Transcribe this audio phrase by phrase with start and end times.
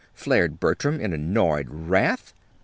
[0.15, 2.33] flared Bertram in annoyed wrath.